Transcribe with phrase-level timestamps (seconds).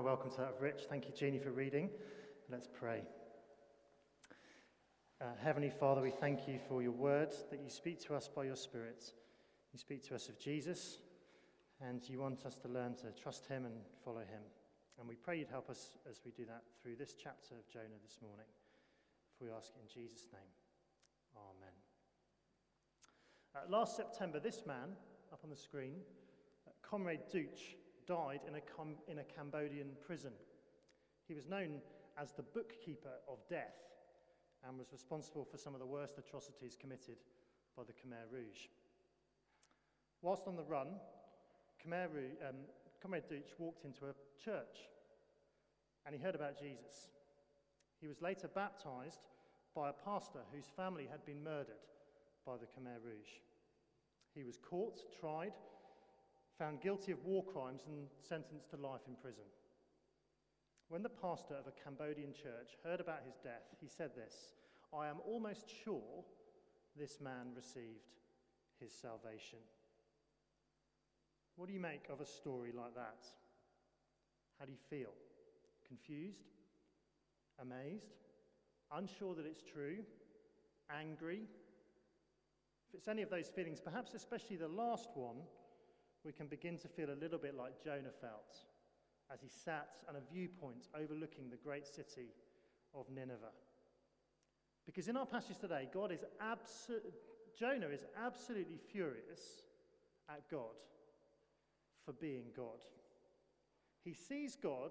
[0.00, 0.84] my welcome to that of Rich.
[0.88, 1.90] Thank you, Jeannie, for reading.
[2.50, 3.02] Let's pray.
[5.20, 8.44] Uh, Heavenly Father, we thank you for your word that you speak to us by
[8.44, 9.12] your Spirit.
[9.74, 11.00] You speak to us of Jesus,
[11.86, 14.40] and you want us to learn to trust him and follow him.
[14.98, 18.00] And we pray you'd help us as we do that through this chapter of Jonah
[18.02, 18.46] this morning.
[19.34, 20.50] If we ask in Jesus' name.
[21.36, 21.74] Amen.
[23.54, 24.96] Uh, last September, this man,
[25.30, 25.96] up on the screen,
[26.66, 27.76] uh, Comrade Duch,
[28.10, 30.32] died in a, com- in a Cambodian prison.
[31.28, 31.80] He was known
[32.18, 33.78] as the bookkeeper of death
[34.66, 37.18] and was responsible for some of the worst atrocities committed
[37.76, 38.66] by the Khmer Rouge.
[40.22, 40.88] Whilst on the run,
[41.86, 42.56] Khmer Rouge, um,
[43.00, 44.90] Comrade Duch walked into a church
[46.04, 47.10] and he heard about Jesus.
[48.00, 49.20] He was later baptized
[49.74, 51.86] by a pastor whose family had been murdered
[52.44, 53.38] by the Khmer Rouge.
[54.34, 55.52] He was caught, tried,
[56.60, 59.48] found guilty of war crimes and sentenced to life in prison.
[60.90, 64.52] When the pastor of a Cambodian church heard about his death, he said this
[64.92, 66.22] I am almost sure
[66.98, 68.12] this man received
[68.78, 69.60] his salvation.
[71.56, 73.24] What do you make of a story like that?
[74.58, 75.14] How do you feel?
[75.88, 76.44] Confused?
[77.58, 78.16] Amazed?
[78.92, 79.98] Unsure that it's true?
[80.94, 81.42] Angry?
[82.88, 85.36] If it's any of those feelings, perhaps especially the last one,
[86.24, 88.58] we can begin to feel a little bit like Jonah felt
[89.32, 92.28] as he sat on a viewpoint overlooking the great city
[92.94, 93.54] of Nineveh.
[94.86, 97.12] Because in our passage today, God is abso-
[97.58, 99.62] Jonah is absolutely furious
[100.28, 100.76] at God
[102.04, 102.80] for being God.
[104.04, 104.90] He sees God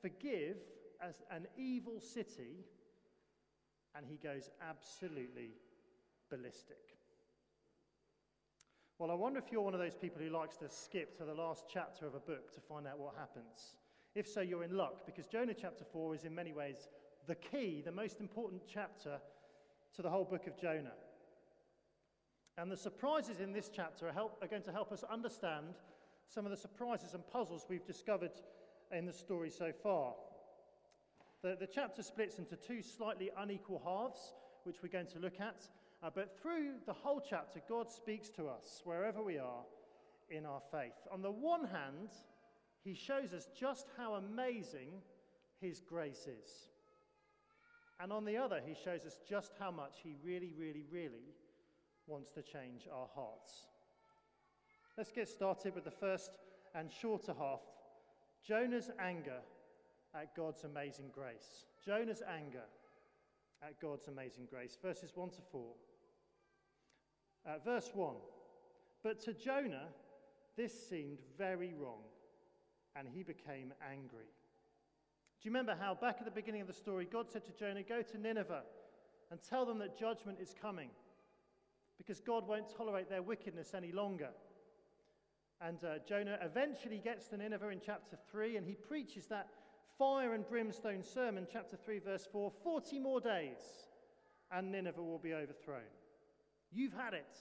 [0.00, 0.56] forgive
[1.00, 2.64] as an evil city,
[3.94, 5.50] and he goes absolutely
[6.30, 6.93] ballistic.
[8.98, 11.34] Well, I wonder if you're one of those people who likes to skip to the
[11.34, 13.74] last chapter of a book to find out what happens.
[14.14, 16.88] If so, you're in luck because Jonah chapter 4 is in many ways
[17.26, 19.18] the key, the most important chapter
[19.96, 20.92] to the whole book of Jonah.
[22.56, 25.74] And the surprises in this chapter are, help, are going to help us understand
[26.28, 28.30] some of the surprises and puzzles we've discovered
[28.92, 30.14] in the story so far.
[31.42, 35.66] The, the chapter splits into two slightly unequal halves, which we're going to look at.
[36.04, 39.64] Uh, but through the whole chapter, God speaks to us wherever we are
[40.28, 40.92] in our faith.
[41.10, 42.10] On the one hand,
[42.84, 44.90] he shows us just how amazing
[45.62, 46.68] his grace is.
[48.00, 51.32] And on the other, he shows us just how much he really, really, really
[52.06, 53.68] wants to change our hearts.
[54.98, 56.36] Let's get started with the first
[56.74, 57.62] and shorter half
[58.46, 59.40] Jonah's anger
[60.14, 61.64] at God's amazing grace.
[61.82, 62.64] Jonah's anger
[63.62, 64.76] at God's amazing grace.
[64.82, 65.64] Verses 1 to 4.
[67.46, 68.14] Uh, verse 1
[69.02, 69.88] But to Jonah,
[70.56, 72.02] this seemed very wrong,
[72.96, 74.30] and he became angry.
[75.40, 77.82] Do you remember how, back at the beginning of the story, God said to Jonah,
[77.82, 78.62] Go to Nineveh
[79.30, 80.88] and tell them that judgment is coming
[81.98, 84.30] because God won't tolerate their wickedness any longer.
[85.60, 89.48] And uh, Jonah eventually gets to Nineveh in chapter 3 and he preaches that
[89.98, 93.88] fire and brimstone sermon, chapter 3, verse 4 40 more days
[94.50, 95.82] and Nineveh will be overthrown.
[96.74, 97.38] You've had it.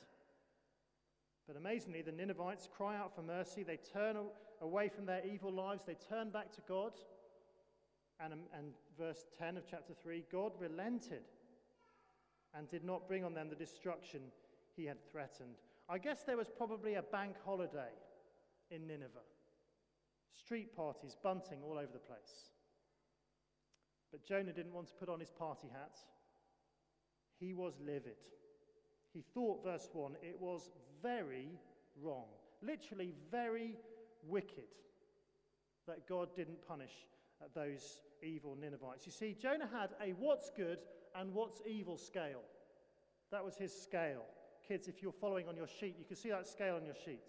[1.47, 3.63] But amazingly, the Ninevites cry out for mercy.
[3.63, 4.16] They turn
[4.61, 5.83] away from their evil lives.
[5.85, 6.94] They turn back to God.
[8.19, 8.67] And, um, and
[8.97, 11.23] verse 10 of chapter 3 God relented
[12.53, 14.21] and did not bring on them the destruction
[14.75, 15.55] he had threatened.
[15.89, 17.91] I guess there was probably a bank holiday
[18.69, 19.27] in Nineveh.
[20.31, 22.51] Street parties, bunting all over the place.
[24.11, 25.97] But Jonah didn't want to put on his party hat.
[27.39, 28.17] He was livid.
[29.13, 30.69] He thought, verse 1, it was
[31.01, 31.50] very
[32.01, 32.25] wrong,
[32.62, 33.78] literally very
[34.28, 34.74] wicked,
[35.88, 36.94] that God didn't punish
[37.41, 39.06] uh, those evil Ninevites.
[39.06, 40.79] You see, Jonah had a what's good
[41.16, 42.41] and what's evil scale.
[43.31, 44.24] That was his scale.
[44.68, 47.19] Kids, if you're following on your sheet, you can see that scale on your sheet.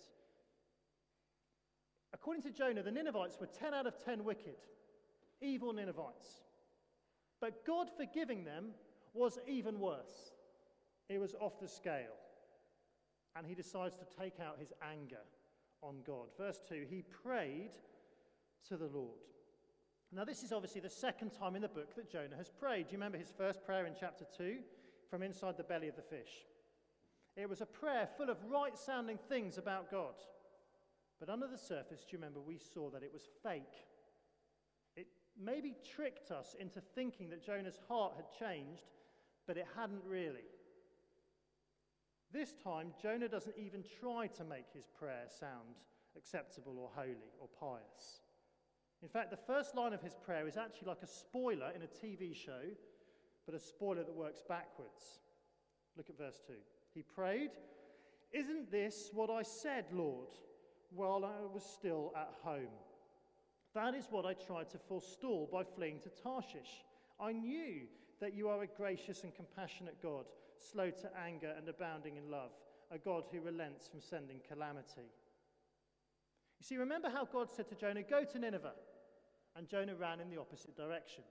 [2.13, 4.57] According to Jonah, the Ninevites were 10 out of 10 wicked,
[5.43, 6.45] evil Ninevites.
[7.41, 8.71] But God forgiving them
[9.13, 10.34] was even worse.
[11.09, 12.17] It was off the scale.
[13.37, 15.25] And he decides to take out his anger
[15.83, 16.29] on God.
[16.39, 17.73] Verse 2 He prayed
[18.69, 19.21] to the Lord.
[20.13, 22.87] Now, this is obviously the second time in the book that Jonah has prayed.
[22.87, 24.59] Do you remember his first prayer in chapter 2
[25.11, 26.47] from inside the belly of the fish?
[27.37, 30.15] It was a prayer full of right sounding things about God.
[31.19, 33.63] But under the surface, do you remember, we saw that it was fake.
[34.95, 35.09] It
[35.41, 38.85] maybe tricked us into thinking that Jonah's heart had changed,
[39.49, 40.47] but it hadn't really.
[42.33, 45.77] This time, Jonah doesn't even try to make his prayer sound
[46.17, 48.23] acceptable or holy or pious.
[49.03, 51.87] In fact, the first line of his prayer is actually like a spoiler in a
[51.87, 52.63] TV show,
[53.47, 55.21] but a spoiler that works backwards.
[55.97, 56.55] Look at verse 2.
[56.95, 57.51] He prayed,
[58.33, 60.29] Isn't this what I said, Lord,
[60.91, 62.73] while I was still at home?
[63.75, 66.85] That is what I tried to forestall by fleeing to Tarshish.
[67.21, 67.83] I knew
[68.21, 70.27] that you are a gracious and compassionate God,
[70.65, 72.51] slow to anger and abounding in love,
[72.91, 75.09] a God who relents from sending calamity.
[76.59, 78.73] You see, remember how God said to Jonah, Go to Nineveh.
[79.57, 81.23] And Jonah ran in the opposite direction.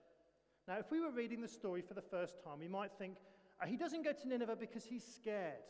[0.68, 3.18] Now, if we were reading the story for the first time, we might think,
[3.62, 5.68] oh, He doesn't go to Nineveh because he's scared.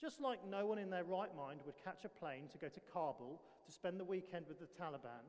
[0.00, 2.80] Just like no one in their right mind would catch a plane to go to
[2.92, 5.26] Kabul to spend the weekend with the Taliban,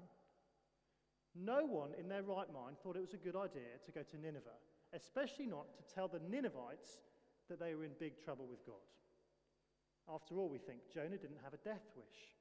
[1.35, 4.17] no one in their right mind thought it was a good idea to go to
[4.17, 4.59] Nineveh,
[4.93, 6.99] especially not to tell the Ninevites
[7.49, 8.85] that they were in big trouble with God.
[10.13, 12.33] After all, we think Jonah didn't have a death wish.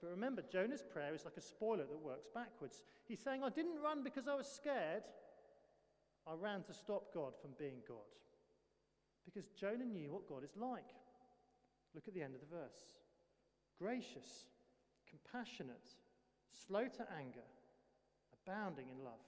[0.00, 2.82] But remember, Jonah's prayer is like a spoiler that works backwards.
[3.06, 5.04] He's saying, I didn't run because I was scared.
[6.26, 8.10] I ran to stop God from being God.
[9.24, 10.90] Because Jonah knew what God is like.
[11.94, 12.84] Look at the end of the verse
[13.80, 14.46] gracious,
[15.08, 15.88] compassionate,
[16.66, 17.48] slow to anger,
[18.32, 19.24] abounding in love.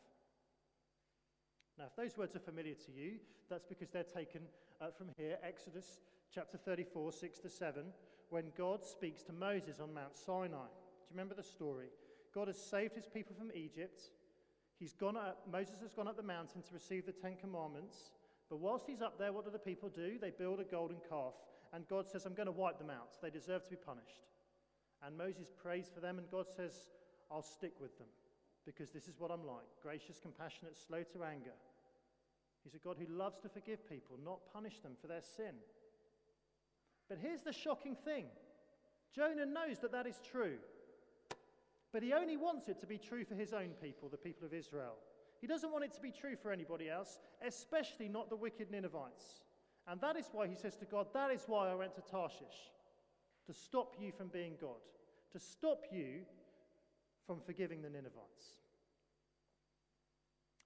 [1.78, 3.17] Now, if those words are familiar to you,
[3.50, 4.43] that's because they're taken
[4.81, 6.00] uh, from here, Exodus
[6.34, 7.84] chapter 34, 6 to 7,
[8.31, 10.49] when God speaks to Moses on Mount Sinai.
[10.49, 11.88] Do you remember the story?
[12.34, 14.00] God has saved his people from Egypt.
[14.78, 18.11] He's gone up, Moses has gone up the mountain to receive the Ten Commandments.
[18.49, 20.19] But whilst he's up there, what do the people do?
[20.19, 21.34] They build a golden calf.
[21.75, 23.20] And God says, I'm going to wipe them out.
[23.20, 24.25] They deserve to be punished.
[25.05, 26.72] And Moses prays for them, and God says,
[27.31, 28.08] I'll stick with them
[28.67, 31.55] because this is what I'm like gracious, compassionate, slow to anger.
[32.65, 35.55] He's a God who loves to forgive people, not punish them for their sin.
[37.09, 38.27] But here's the shocking thing
[39.15, 40.57] Jonah knows that that is true,
[41.93, 44.53] but he only wants it to be true for his own people, the people of
[44.53, 44.97] Israel.
[45.41, 49.43] He doesn't want it to be true for anybody else, especially not the wicked Ninevites.
[49.87, 52.73] And that is why he says to God, That is why I went to Tarshish,
[53.47, 54.83] to stop you from being God,
[55.33, 56.23] to stop you
[57.26, 58.55] from forgiving the Ninevites.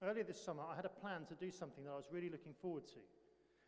[0.03, 2.53] Earlier this summer, I had a plan to do something that I was really looking
[2.61, 2.99] forward to.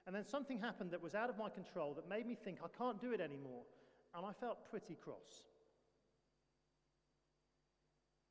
[0.06, 2.68] And then something happened that was out of my control that made me think I
[2.78, 3.64] can't do it anymore.
[4.16, 5.44] And I felt pretty cross.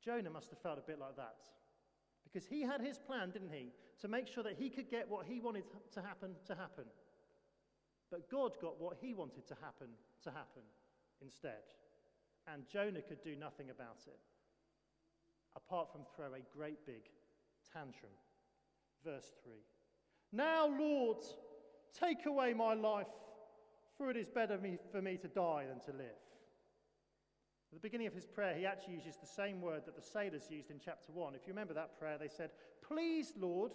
[0.03, 1.37] Jonah must have felt a bit like that.
[2.23, 3.71] Because he had his plan, didn't he,
[4.01, 5.63] to make sure that he could get what he wanted
[5.93, 6.85] to happen to happen.
[8.11, 9.87] But God got what he wanted to happen
[10.23, 10.63] to happen
[11.21, 11.63] instead.
[12.51, 14.19] And Jonah could do nothing about it,
[15.55, 17.09] apart from throw a great big
[17.73, 18.11] tantrum.
[19.03, 19.53] Verse 3
[20.31, 21.23] Now, Lord,
[21.93, 23.07] Take away my life,
[23.97, 24.59] for it is better
[24.91, 26.21] for me to die than to live.
[27.71, 30.47] At the beginning of his prayer, he actually uses the same word that the sailors
[30.49, 31.35] used in chapter 1.
[31.35, 32.51] If you remember that prayer, they said,
[32.87, 33.73] Please, Lord,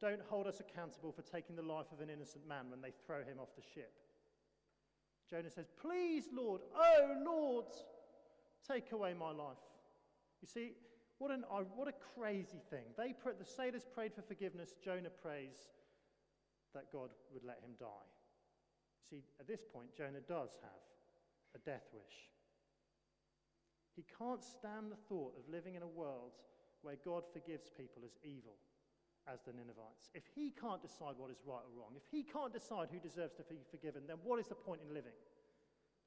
[0.00, 3.18] don't hold us accountable for taking the life of an innocent man when they throw
[3.18, 3.92] him off the ship.
[5.30, 7.66] Jonah says, Please, Lord, oh Lord,
[8.66, 9.56] take away my life.
[10.40, 10.72] You see,
[11.18, 12.86] what, an, uh, what a crazy thing.
[12.96, 15.68] They the sailors prayed for forgiveness, Jonah prays
[16.74, 18.08] that God would let him die.
[19.08, 20.84] See, at this point, Jonah does have
[21.54, 22.30] a death wish.
[23.96, 26.38] He can't stand the thought of living in a world
[26.82, 28.54] where God forgives people as evil
[29.26, 30.14] as the Ninevites.
[30.14, 33.34] If he can't decide what is right or wrong, if he can't decide who deserves
[33.36, 35.16] to be forgiven, then what is the point in living?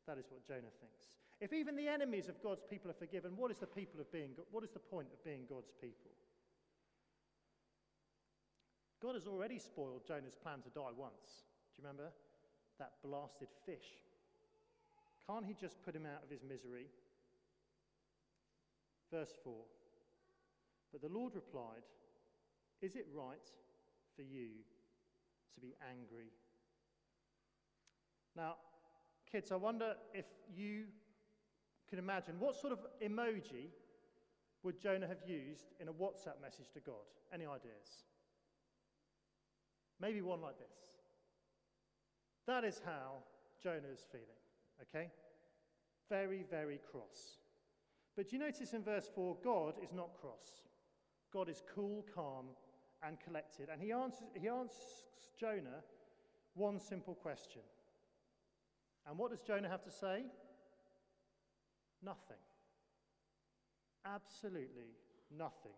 [0.08, 1.20] That is what Jonah thinks.
[1.42, 4.30] If even the enemies of God's people are forgiven, what is the people of being
[4.52, 6.12] what is the point of being God's people?
[9.02, 11.50] God has already spoiled Jonah's plan to die once.
[11.76, 12.12] Do you remember?
[12.78, 13.98] That blasted fish.
[15.28, 16.86] Can't he just put him out of his misery?
[19.12, 19.54] Verse 4
[20.92, 21.90] But the Lord replied,
[22.84, 23.50] Is it right
[24.16, 24.50] for you
[25.56, 26.30] to be angry?
[28.36, 28.58] Now,
[29.32, 30.86] kids, I wonder if you
[31.92, 33.68] can imagine what sort of emoji
[34.64, 37.04] would Jonah have used in a WhatsApp message to God?
[37.34, 38.06] Any ideas?
[40.00, 40.78] Maybe one like this.
[42.48, 43.24] That is how
[43.62, 44.26] Jonah is feeling,
[44.82, 45.10] okay?
[46.10, 47.40] Very, very cross.
[48.16, 50.64] But do you notice in verse 4, God is not cross.
[51.34, 52.46] God is cool, calm,
[53.04, 53.68] and collected.
[53.70, 55.04] And he, answers, he asks
[55.38, 55.84] Jonah
[56.54, 57.62] one simple question.
[59.08, 60.24] And what does Jonah have to say?
[62.04, 62.42] Nothing.
[64.06, 64.98] Absolutely
[65.38, 65.78] nothing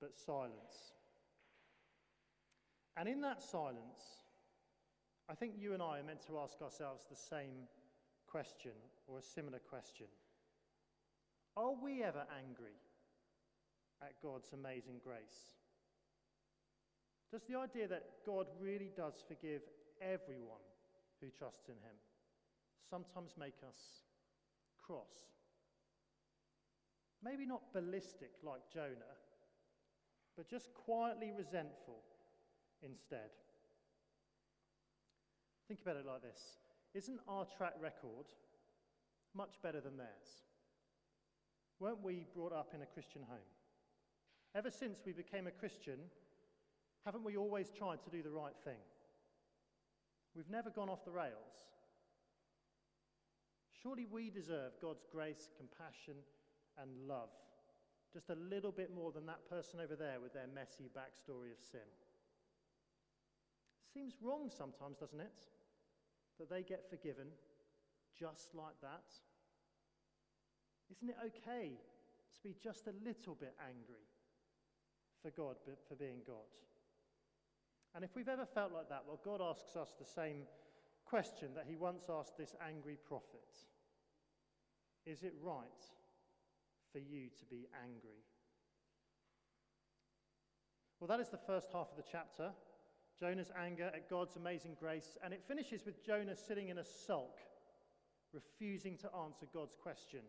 [0.00, 0.94] but silence.
[2.96, 4.22] And in that silence,
[5.28, 7.68] I think you and I are meant to ask ourselves the same
[8.26, 8.72] question
[9.06, 10.06] or a similar question.
[11.56, 12.78] Are we ever angry
[14.02, 15.58] at God's amazing grace?
[17.32, 19.62] Does the idea that God really does forgive
[20.00, 20.64] everyone
[21.20, 21.98] who trusts in him
[22.88, 24.07] sometimes make us
[24.88, 25.12] cross?
[27.22, 29.16] Maybe not ballistic like Jonah,
[30.36, 32.00] but just quietly resentful
[32.82, 33.30] instead.
[35.66, 36.40] Think about it like this
[36.94, 38.26] Isn't our track record
[39.34, 40.46] much better than theirs?
[41.80, 43.52] Weren't we brought up in a Christian home?
[44.54, 45.98] Ever since we became a Christian,
[47.04, 48.80] haven't we always tried to do the right thing?
[50.34, 51.68] We've never gone off the rails.
[53.82, 56.16] Surely we deserve God's grace, compassion,
[56.80, 57.30] and love.
[58.12, 61.60] Just a little bit more than that person over there with their messy backstory of
[61.60, 61.86] sin.
[63.92, 65.46] Seems wrong sometimes, doesn't it?
[66.38, 67.28] That they get forgiven
[68.18, 69.06] just like that.
[70.90, 71.72] Isn't it okay
[72.34, 74.06] to be just a little bit angry
[75.22, 75.56] for God,
[75.88, 76.48] for being God?
[77.94, 80.44] And if we've ever felt like that, well, God asks us the same
[81.08, 83.48] question that he once asked this angry prophet
[85.06, 85.84] Is it right
[86.92, 88.24] for you to be angry?
[91.00, 92.50] Well, that is the first half of the chapter
[93.18, 97.40] Jonah's anger at God's amazing grace, and it finishes with Jonah sitting in a sulk,
[98.32, 100.20] refusing to answer God's question.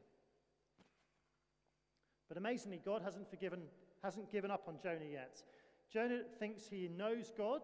[2.28, 3.62] But amazingly, God hasn't forgiven,
[4.04, 5.44] hasn't given up on Jonah yet.
[5.92, 7.62] Jonah thinks he knows God,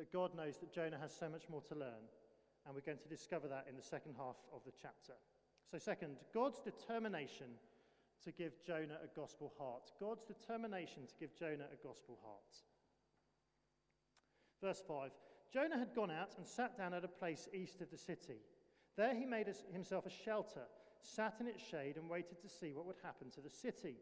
[0.00, 2.08] but God knows that Jonah has so much more to learn.
[2.64, 5.12] And we're going to discover that in the second half of the chapter.
[5.70, 7.48] So, second, God's determination
[8.24, 9.92] to give Jonah a gospel heart.
[10.00, 12.56] God's determination to give Jonah a gospel heart.
[14.62, 15.10] Verse 5
[15.52, 18.40] Jonah had gone out and sat down at a place east of the city.
[18.96, 20.64] There he made himself a shelter,
[21.02, 23.96] sat in its shade, and waited to see what would happen to the city.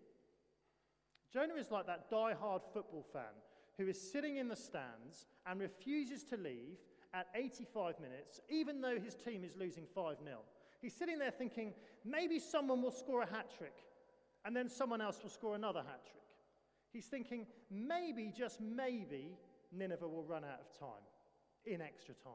[1.33, 3.35] Jonah is like that die-hard football fan
[3.79, 6.79] who is sitting in the stands and refuses to leave
[7.15, 10.39] at 85 minutes, even though his team is losing 5 0.
[10.81, 11.73] He's sitting there thinking,
[12.05, 13.75] maybe someone will score a hat trick,
[14.45, 16.23] and then someone else will score another hat trick.
[16.93, 19.37] He's thinking, maybe, just maybe,
[19.73, 21.05] Nineveh will run out of time
[21.67, 22.33] in extra time.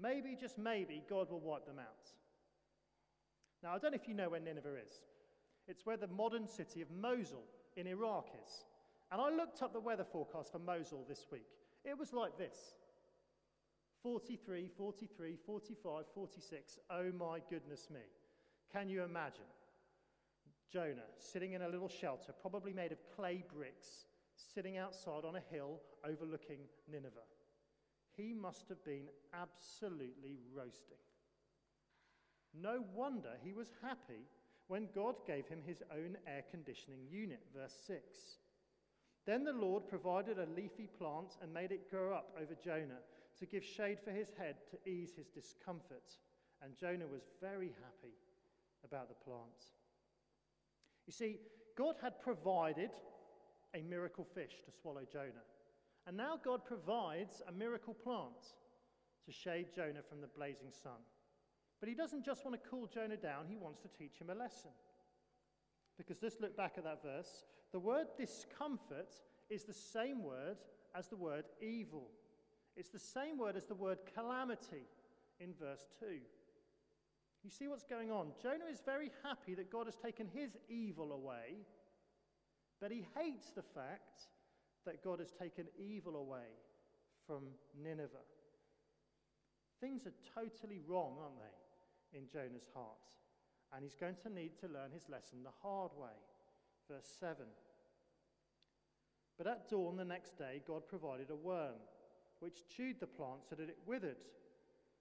[0.00, 2.10] Maybe, just maybe, God will wipe them out.
[3.62, 4.90] Now, I don't know if you know where Nineveh is.
[5.68, 7.44] It's where the modern city of Mosul
[7.76, 8.64] in Iraq is.
[9.12, 11.46] And I looked up the weather forecast for Mosul this week.
[11.84, 12.56] It was like this
[14.02, 16.78] 43, 43, 45, 46.
[16.90, 18.00] Oh my goodness me.
[18.72, 19.50] Can you imagine?
[20.72, 25.54] Jonah sitting in a little shelter, probably made of clay bricks, sitting outside on a
[25.54, 27.26] hill overlooking Nineveh.
[28.16, 30.98] He must have been absolutely roasting.
[32.54, 34.26] No wonder he was happy
[34.68, 37.40] when God gave him his own air conditioning unit.
[37.54, 38.38] Verse 6.
[39.26, 43.02] Then the Lord provided a leafy plant and made it grow up over Jonah
[43.38, 46.18] to give shade for his head to ease his discomfort.
[46.62, 48.14] And Jonah was very happy
[48.84, 49.64] about the plant.
[51.06, 51.38] You see,
[51.76, 52.90] God had provided
[53.74, 55.46] a miracle fish to swallow Jonah.
[56.06, 58.54] And now God provides a miracle plant
[59.26, 61.00] to shade Jonah from the blazing sun.
[61.78, 64.34] But he doesn't just want to cool Jonah down, he wants to teach him a
[64.34, 64.70] lesson.
[66.06, 67.44] Because let's look back at that verse.
[67.72, 69.14] The word discomfort
[69.48, 70.56] is the same word
[70.94, 72.08] as the word evil.
[72.76, 74.86] It's the same word as the word calamity
[75.38, 76.06] in verse 2.
[77.44, 78.28] You see what's going on?
[78.42, 81.66] Jonah is very happy that God has taken his evil away
[82.80, 84.22] but he hates the fact
[84.86, 86.48] that God has taken evil away
[87.26, 87.44] from
[87.80, 88.26] Nineveh.
[89.80, 92.96] Things are totally wrong, aren't they, in Jonah's heart?
[93.72, 96.16] And he's going to need to learn his lesson the hard way.
[96.88, 97.44] Verse 7.
[99.38, 101.80] But at dawn the next day, God provided a worm,
[102.40, 104.22] which chewed the plant so that it withered.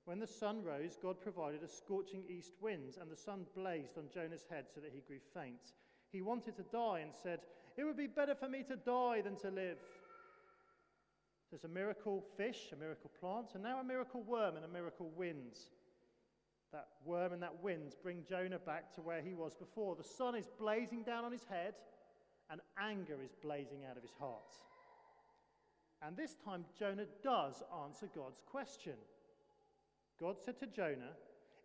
[0.06, 4.10] When the sun rose, God provided a scorching east wind, and the sun blazed on
[4.14, 5.74] Jonah's head so that he grew faint.
[6.12, 7.40] He wanted to die and said,
[7.78, 9.78] It would be better for me to die than to live.
[11.52, 15.12] There's a miracle fish, a miracle plant, and now a miracle worm and a miracle
[15.16, 15.58] wind.
[16.72, 19.96] That worm and that wind bring Jonah back to where he was before.
[19.96, 21.74] The sun is blazing down on his head,
[22.52, 24.54] and anger is blazing out of his heart.
[26.02, 28.94] And this time, Jonah does answer God's question.
[30.20, 31.16] God said to Jonah,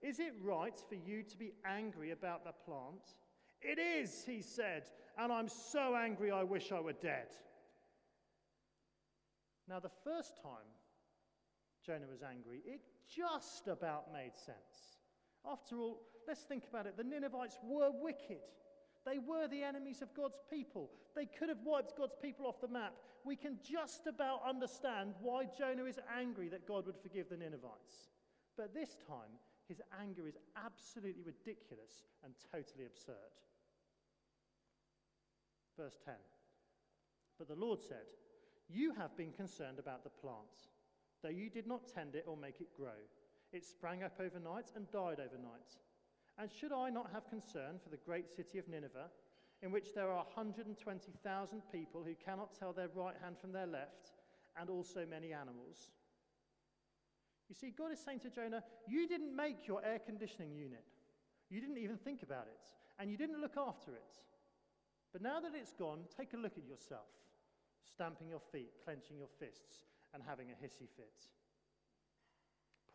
[0.02, 3.14] Is it right for you to be angry about the plant?
[3.62, 4.84] It is, he said,
[5.18, 7.28] and I'm so angry I wish I were dead.
[9.68, 10.68] Now, the first time
[11.87, 14.93] Jonah was angry, it just about made sense.
[15.50, 16.96] After all, let's think about it.
[16.96, 18.40] The Ninevites were wicked.
[19.04, 20.90] They were the enemies of God's people.
[21.14, 22.94] They could have wiped God's people off the map.
[23.24, 28.10] We can just about understand why Jonah is angry that God would forgive the Ninevites.
[28.56, 33.32] But this time, his anger is absolutely ridiculous and totally absurd.
[35.76, 36.14] Verse 10
[37.38, 38.06] But the Lord said,
[38.68, 40.70] You have been concerned about the plant,
[41.22, 43.00] though you did not tend it or make it grow.
[43.54, 45.78] It sprang up overnight and died overnight.
[46.38, 49.06] And should I not have concern for the great city of Nineveh,
[49.62, 54.11] in which there are 120,000 people who cannot tell their right hand from their left,
[54.58, 55.92] and also many animals?
[57.49, 60.90] You see, God is saying to Jonah, You didn't make your air conditioning unit.
[61.49, 62.75] You didn't even think about it.
[62.99, 64.18] And you didn't look after it.
[65.12, 67.06] But now that it's gone, take a look at yourself,
[67.87, 71.28] stamping your feet, clenching your fists, and having a hissy fit.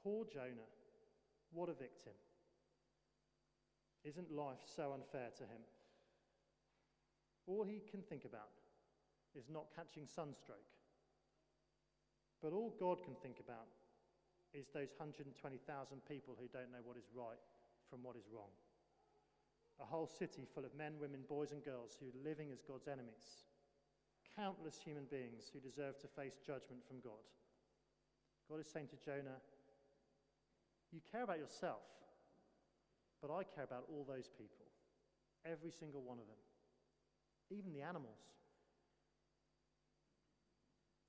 [0.03, 0.69] Poor Jonah.
[1.51, 2.13] What a victim.
[4.03, 5.63] Isn't life so unfair to him?
[7.47, 8.53] All he can think about
[9.35, 10.71] is not catching sunstroke.
[12.41, 13.67] But all God can think about
[14.53, 15.35] is those 120,000
[16.07, 17.41] people who don't know what is right
[17.89, 18.53] from what is wrong.
[19.81, 22.87] A whole city full of men, women, boys, and girls who are living as God's
[22.87, 23.43] enemies.
[24.35, 27.23] Countless human beings who deserve to face judgment from God.
[28.49, 29.39] God is saying to Jonah,
[30.91, 31.85] You care about yourself,
[33.21, 34.65] but I care about all those people.
[35.45, 36.41] Every single one of them.
[37.51, 38.19] Even the animals.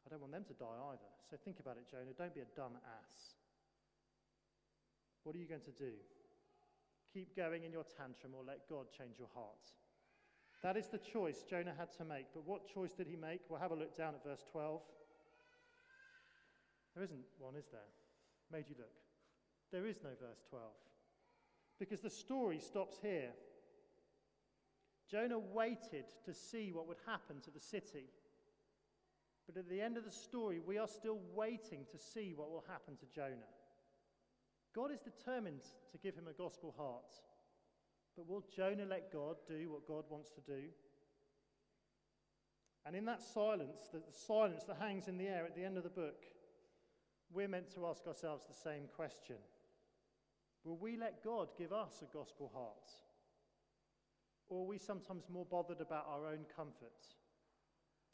[0.06, 1.10] I don't want them to die either.
[1.28, 2.12] So think about it, Jonah.
[2.16, 3.37] Don't be a dumb ass.
[5.22, 5.92] What are you going to do?
[7.12, 9.64] Keep going in your tantrum or let God change your heart.
[10.62, 12.26] That is the choice Jonah had to make.
[12.34, 13.40] But what choice did he make?
[13.49, 14.80] We'll have a look down at verse 12.
[16.94, 17.88] There isn't one, is there?
[18.52, 18.92] Made you look.
[19.72, 20.64] There is no verse 12.
[21.78, 23.30] Because the story stops here.
[25.10, 28.10] Jonah waited to see what would happen to the city.
[29.46, 32.64] But at the end of the story, we are still waiting to see what will
[32.68, 33.50] happen to Jonah.
[34.74, 37.12] God is determined to give him a gospel heart.
[38.16, 40.68] But will Jonah let God do what God wants to do?
[42.87, 45.76] And in that silence, the, the silence that hangs in the air at the end
[45.76, 46.24] of the book,
[47.33, 49.37] we're meant to ask ourselves the same question
[50.64, 52.90] Will we let God give us a gospel heart?
[54.49, 57.07] Or are we sometimes more bothered about our own comfort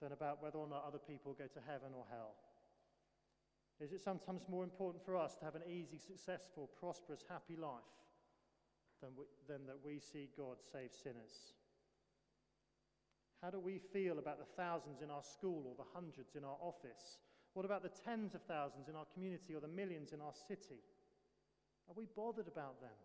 [0.01, 2.35] than about whether or not other people go to heaven or hell?
[3.81, 7.93] Is it sometimes more important for us to have an easy, successful, prosperous, happy life
[9.03, 11.53] than, we, than that we see God save sinners?
[13.43, 16.57] How do we feel about the thousands in our school or the hundreds in our
[16.61, 17.19] office?
[17.53, 20.81] What about the tens of thousands in our community or the millions in our city?
[21.89, 22.99] Are we bothered about them?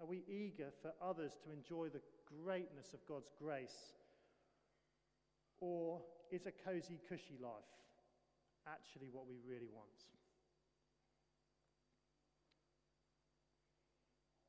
[0.00, 2.02] Are we eager for others to enjoy the
[2.44, 3.94] greatness of God's grace?
[5.60, 7.74] Or is a cozy, cushy life
[8.66, 9.88] actually what we really want?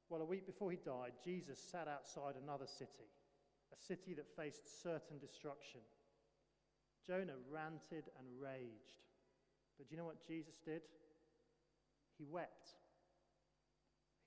[0.10, 3.10] Well, a week before he died, Jesus sat outside another city,
[3.72, 5.82] a city that faced certain destruction.
[7.06, 9.06] Jonah ranted and raged.
[9.78, 10.82] But do you know what Jesus did?
[12.20, 12.76] He wept.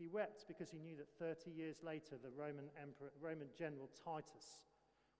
[0.00, 4.64] He wept because he knew that 30 years later, the Roman, emperor, Roman general Titus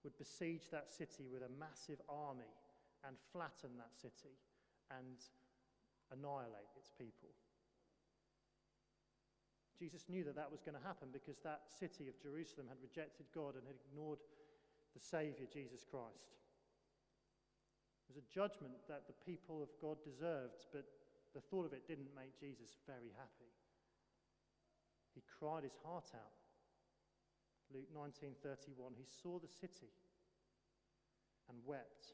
[0.03, 2.51] would besiege that city with a massive army
[3.05, 4.35] and flatten that city
[4.89, 5.21] and
[6.11, 7.29] annihilate its people.
[9.77, 13.25] Jesus knew that that was going to happen because that city of Jerusalem had rejected
[13.33, 14.19] God and had ignored
[14.93, 16.41] the Savior, Jesus Christ.
[18.07, 20.85] It was a judgment that the people of God deserved, but
[21.33, 23.51] the thought of it didn't make Jesus very happy.
[25.13, 26.37] He cried his heart out.
[27.73, 29.89] Luke 19:31 he saw the city
[31.49, 32.13] and wept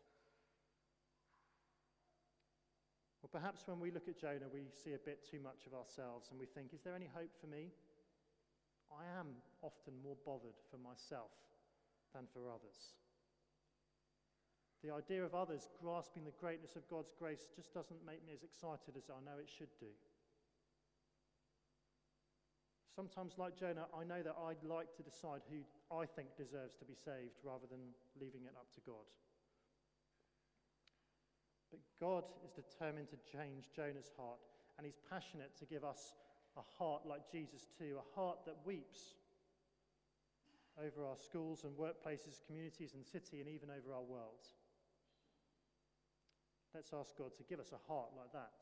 [3.22, 6.30] Well, perhaps when we look at Jonah, we see a bit too much of ourselves
[6.32, 7.70] and we think, is there any hope for me?
[8.90, 11.36] I am often more bothered for myself
[12.16, 12.96] than for others.
[14.84, 18.44] The idea of others grasping the greatness of God's grace just doesn't make me as
[18.44, 19.92] excited as I know it should do.
[22.96, 26.86] Sometimes, like Jonah, I know that I'd like to decide who I think deserves to
[26.86, 29.08] be saved rather than leaving it up to God.
[31.72, 34.39] But God is determined to change Jonah's heart,
[34.78, 36.15] and he's passionate to give us
[36.58, 39.15] a heart like Jesus too, a heart that weeps
[40.80, 44.48] over our schools and workplaces, communities and city, and even over our world.
[46.74, 48.54] Let's ask God to give us a heart like that.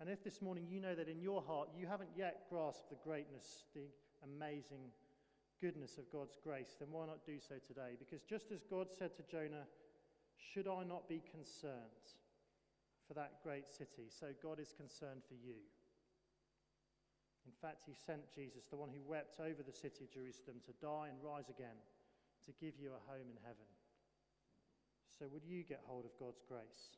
[0.00, 3.00] And if this morning you know that in your heart you haven't yet grasped the
[3.04, 3.88] greatness, the
[4.24, 4.92] amazing
[5.60, 7.96] goodness of God's grace, then why not do so today?
[7.98, 9.64] Because just as God said to Jonah,
[10.36, 12.12] Should I not be concerned
[13.08, 14.08] for that great city?
[14.08, 15.56] So God is concerned for you.
[17.46, 20.74] In fact, he sent Jesus, the one who wept over the city of Jerusalem, to
[20.82, 21.78] die and rise again,
[22.44, 23.70] to give you a home in heaven.
[25.18, 26.96] So, would you get hold of God's grace?